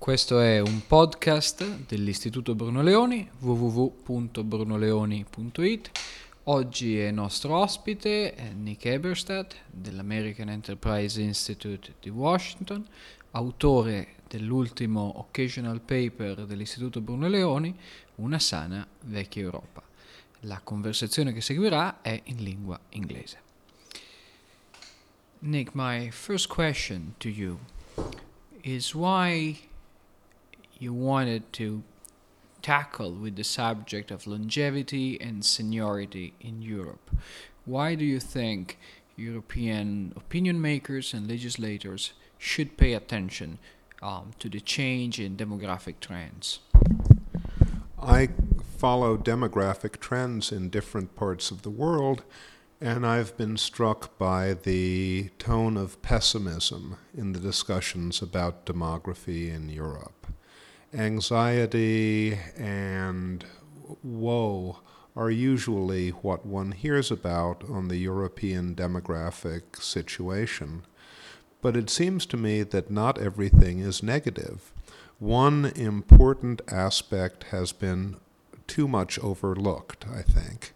[0.00, 5.90] Questo è un podcast dell'Istituto Bruno Leoni, www.brunoleoni.it.
[6.44, 12.88] Oggi è nostro ospite Nick Eberstadt dell'American Enterprise Institute di Washington,
[13.32, 17.76] autore dell'ultimo occasional paper dell'Istituto Bruno Leoni,
[18.16, 19.82] Una sana vecchia Europa.
[20.40, 23.38] La conversazione che seguirà è in lingua inglese.
[25.40, 27.58] Nick, my first question to you
[28.62, 29.68] is why
[30.80, 31.82] you wanted to
[32.62, 37.10] tackle with the subject of longevity and seniority in Europe.
[37.64, 38.78] Why do you think
[39.14, 43.58] European opinion makers and legislators should pay attention
[44.02, 46.60] um, to the change in demographic trends?
[48.02, 48.30] I
[48.78, 52.22] follow demographic trends in different parts of the world,
[52.80, 59.68] and I've been struck by the tone of pessimism in the discussions about demography in
[59.68, 60.20] Europe
[60.92, 63.44] anxiety and
[64.02, 64.78] woe
[65.16, 70.82] are usually what one hears about on the European demographic situation.
[71.62, 74.72] But it seems to me that not everything is negative.
[75.18, 78.16] One important aspect has been
[78.66, 80.72] too much overlooked, I think,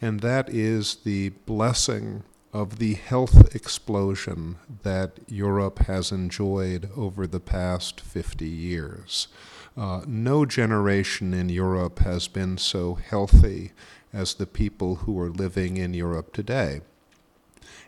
[0.00, 2.22] and that is the blessing
[2.52, 9.28] of the health explosion that Europe has enjoyed over the past 50 years.
[9.76, 13.72] Uh, no generation in Europe has been so healthy
[14.12, 16.80] as the people who are living in Europe today.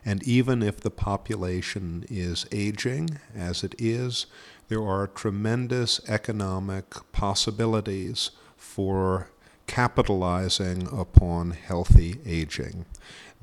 [0.05, 4.25] And even if the population is aging, as it is,
[4.69, 9.29] there are tremendous economic possibilities for
[9.67, 12.85] capitalizing upon healthy aging.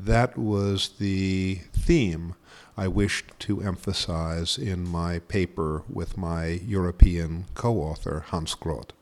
[0.05, 2.34] That was the theme
[2.75, 8.93] I wished to emphasize in my paper with my European co author, Hans Groth.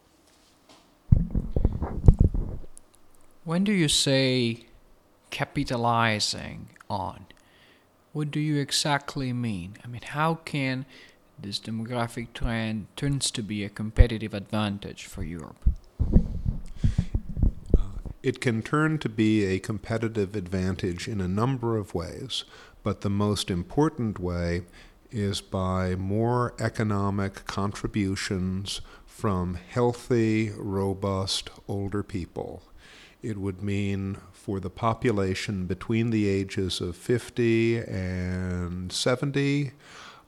[3.44, 4.66] When do you say
[5.30, 7.26] capitalizing on?
[8.12, 9.76] What do you exactly mean?
[9.84, 10.84] I mean, how can
[11.38, 15.67] this demographic trend turns to be a competitive advantage for Europe?
[18.20, 22.42] It can turn to be a competitive advantage in a number of ways,
[22.82, 24.62] but the most important way
[25.12, 32.62] is by more economic contributions from healthy, robust older people.
[33.22, 39.72] It would mean for the population between the ages of 50 and 70,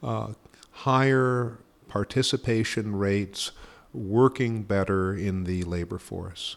[0.02, 0.32] uh,
[0.70, 1.58] higher
[1.88, 3.50] participation rates,
[3.92, 6.56] working better in the labor force.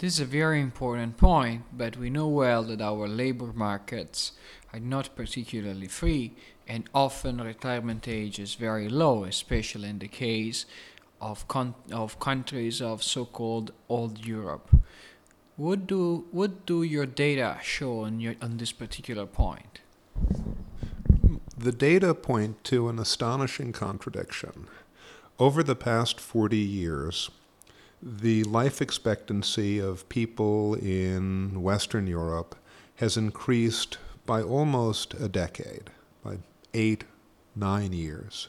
[0.00, 4.32] This is a very important point, but we know well that our labor markets
[4.72, 6.32] are not particularly free
[6.66, 10.64] and often retirement age is very low, especially in the case
[11.20, 14.74] of, con- of countries of so-called old Europe.
[15.56, 19.80] What do, what do your data show on, your, on this particular point?
[21.58, 24.66] The data point to an astonishing contradiction.
[25.38, 27.28] Over the past 40 years,
[28.02, 32.56] the life expectancy of people in Western Europe
[32.96, 35.90] has increased by almost a decade,
[36.22, 36.38] by
[36.72, 37.04] eight,
[37.54, 38.48] nine years.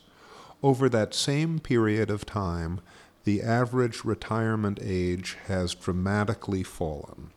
[0.64, 2.80] Over that same period of time,
[3.24, 7.32] the average retirement age has dramatically fallen.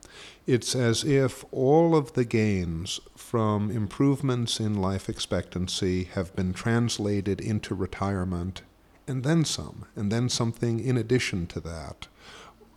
[0.47, 7.39] It's as if all of the gains from improvements in life expectancy have been translated
[7.41, 8.61] into retirement
[9.07, 12.07] and then some, and then something in addition to that.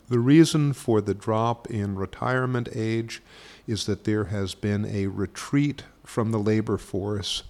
[0.08, 3.22] The reason for the drop in retirement age
[3.66, 7.42] is that there has been a retreat from the labor force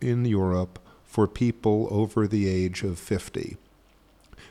[0.00, 3.56] in Europe for people over the age of 50.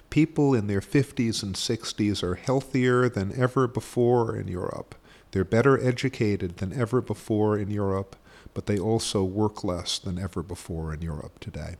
[0.09, 4.95] People in their 50s and 60s are healthier than ever before in Europe.
[5.31, 8.16] They're better educated than ever before in Europe,
[8.53, 11.75] but they also work less than ever before in Europe today.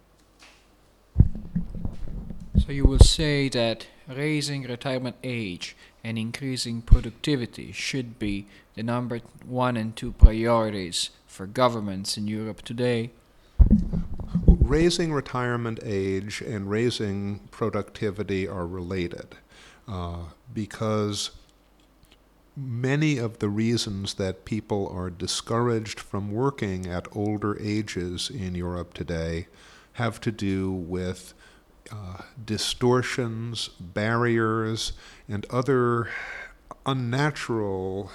[2.60, 9.22] So you will say that raising retirement age and increasing productivity should be the number
[9.46, 13.12] one and two priorities for governments in Europe today.
[14.48, 19.36] Raising retirement age and raising productivity are related
[19.88, 21.32] uh, because
[22.56, 28.94] many of the reasons that people are discouraged from working at older ages in Europe
[28.94, 29.48] today
[29.94, 31.34] have to do with
[31.92, 34.94] uh, distortions, barriers,
[35.28, 36.10] and other
[36.86, 38.12] unnatural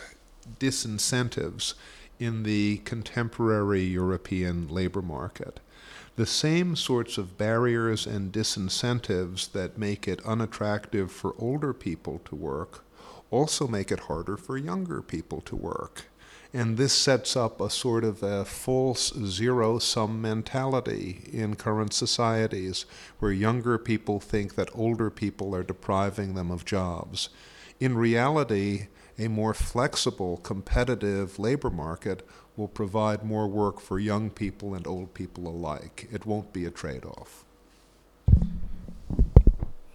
[0.59, 1.75] disincentives
[2.19, 5.61] in the contemporary European labor market.
[6.17, 12.35] The same sorts of barriers and disincentives that make it unattractive for older people to
[12.35, 12.85] work
[13.31, 16.12] also make it harder for younger people to work.
[16.55, 22.85] And this sets up a sort of a false zero sum mentality in current societies
[23.19, 27.31] where younger people think that older people are depriving them of jobs.
[27.81, 28.89] In reality,
[29.19, 32.27] a more flexible, competitive labor market
[32.57, 36.07] will provide more work for young people and old people alike.
[36.13, 37.45] It won't be a trade off.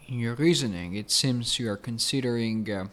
[0.08, 2.88] In your reasoning, it seems you are considering uh,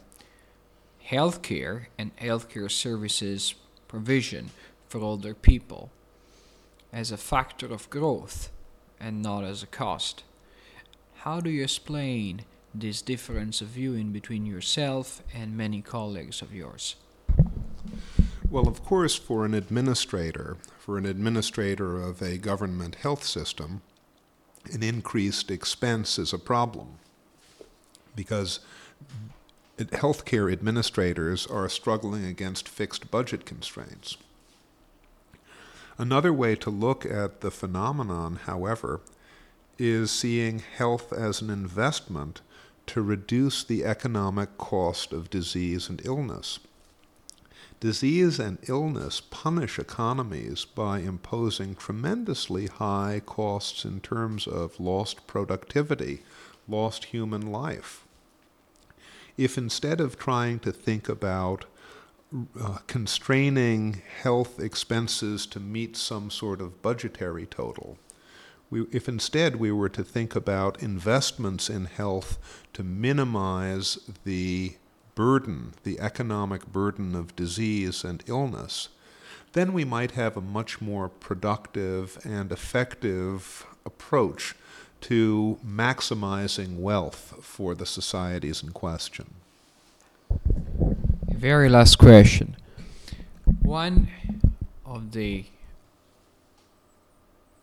[1.09, 3.55] healthcare and healthcare services
[3.87, 4.49] provision
[4.87, 5.91] for older people
[6.91, 8.51] as a factor of growth
[8.99, 10.23] and not as a cost.
[11.17, 16.95] How do you explain this difference of viewing between yourself and many colleagues of yours?
[18.49, 23.81] Well, of course, for an administrator, for an administrator of a government health system,
[24.71, 26.99] an increased expense is a problem
[28.15, 28.59] because
[29.77, 34.17] healthcare administrators are struggling against fixed budget constraints.
[35.97, 39.01] Another way to look at the phenomenon, however,
[39.77, 42.41] is seeing health as an investment
[42.87, 46.59] to reduce the economic cost of disease and illness.
[47.79, 56.23] Disease and illness punish economies by imposing tremendously high costs in terms of lost productivity,
[56.67, 58.05] lost human life.
[59.37, 61.65] If instead of trying to think about
[62.59, 67.97] uh, constraining health expenses to meet some sort of budgetary total,
[68.69, 74.75] we, if instead we were to think about investments in health to minimize the
[75.15, 78.89] burden, the economic burden of disease and illness,
[79.53, 84.55] then we might have a much more productive and effective approach
[85.01, 89.35] to maximizing wealth for the societies in question.
[91.29, 92.55] Very last question.
[93.61, 94.09] One
[94.85, 95.45] of the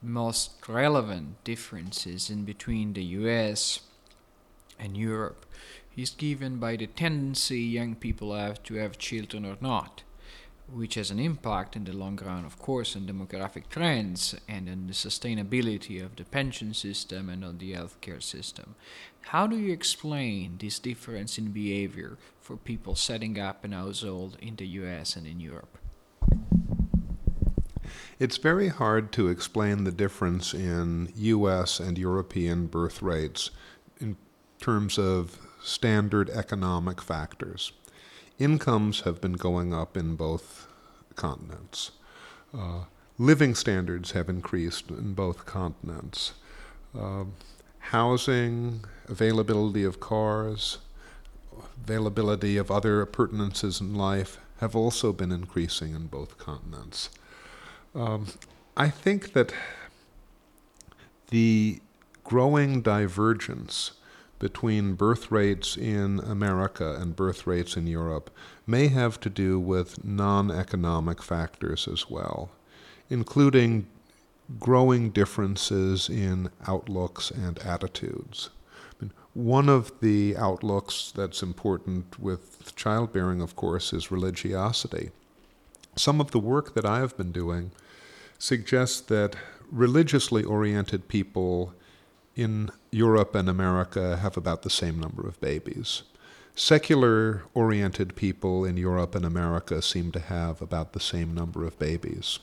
[0.03, 3.81] most relevant differences in between the US
[4.79, 5.47] and Europe
[5.97, 10.03] is given by the tendency young people have to have children or not,
[10.75, 14.87] which has an impact in the long run, of course, on demographic trends and on
[14.87, 18.75] the sustainability of the pension system and on the healthcare system.
[19.23, 24.57] How do you explain this difference in behavior for people setting up an household in
[24.57, 25.79] the US and in Europe?
[28.19, 33.51] It's very hard to explain the difference in US and European birth rates
[34.01, 34.17] in
[34.61, 37.73] terms of standard economic factors.
[38.43, 40.67] Incomes have been going up in both
[41.15, 41.93] continents.
[42.53, 42.87] Uh,
[43.17, 46.33] living standards have increased in both continents.
[46.99, 47.27] Uh,
[47.79, 50.79] housing, availability of cars,
[51.85, 57.11] availability of other appurtenances in life have also been increasing in both continents.
[57.95, 58.27] Um,
[58.77, 59.55] I think that
[61.31, 61.81] the
[62.25, 63.93] growing divergence
[64.43, 68.29] between birth rates in America and birth rates in Europe
[68.67, 72.51] may have to do with non economic factors as well,
[73.09, 73.87] including
[74.59, 78.51] growing differences in outlooks and attitudes.
[79.35, 85.11] one of the outlooks that's important with childbearing, of course, is religiosity.
[85.95, 87.71] Some of the work that I have been doing
[88.41, 89.37] suggests that
[89.71, 91.75] religiously oriented people
[92.35, 96.03] in Europe and America have about the same number of babies.
[96.55, 101.79] Secular oriented people in Europe and America seem to have about the same number of
[101.79, 102.39] babies.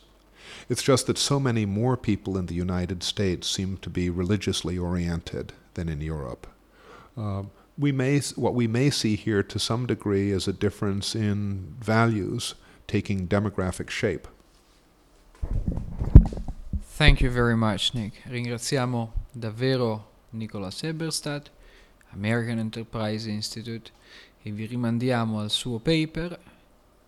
[0.68, 4.78] It's just that so many more people in the United States seem to be religiously
[4.78, 6.48] oriented than in Europe.
[7.16, 7.44] Uh,
[7.78, 12.56] we may, what we may see here to some degree is a difference in values
[12.88, 14.28] taking demographic shape.
[16.82, 18.24] Thank you very much, Nick.
[18.28, 21.50] Ringraziamo davvero Nicholas Eberstadt,
[22.12, 23.92] American Enterprise Institute,
[24.42, 26.40] e vi rimandiamo al suo paper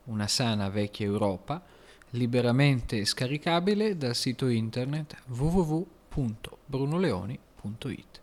[0.05, 1.63] Una sana vecchia Europa,
[2.11, 8.20] liberamente scaricabile dal sito internet www.brunoleoni.it.